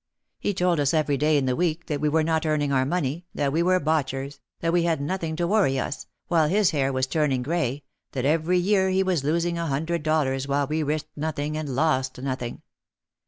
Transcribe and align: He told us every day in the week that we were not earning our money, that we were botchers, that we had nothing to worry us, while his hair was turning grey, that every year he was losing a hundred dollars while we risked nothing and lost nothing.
He 0.39 0.55
told 0.55 0.79
us 0.79 0.95
every 0.95 1.15
day 1.15 1.37
in 1.37 1.45
the 1.45 1.55
week 1.55 1.85
that 1.85 2.01
we 2.01 2.09
were 2.09 2.23
not 2.23 2.43
earning 2.43 2.71
our 2.71 2.87
money, 2.87 3.27
that 3.35 3.53
we 3.53 3.61
were 3.61 3.79
botchers, 3.79 4.39
that 4.59 4.73
we 4.73 4.81
had 4.81 4.99
nothing 4.99 5.35
to 5.35 5.45
worry 5.45 5.77
us, 5.77 6.07
while 6.27 6.47
his 6.47 6.71
hair 6.71 6.91
was 6.91 7.05
turning 7.05 7.43
grey, 7.43 7.83
that 8.13 8.25
every 8.25 8.57
year 8.57 8.89
he 8.89 9.03
was 9.03 9.23
losing 9.23 9.59
a 9.59 9.67
hundred 9.67 10.01
dollars 10.01 10.47
while 10.47 10.65
we 10.65 10.81
risked 10.81 11.15
nothing 11.15 11.55
and 11.55 11.75
lost 11.75 12.19
nothing. 12.19 12.63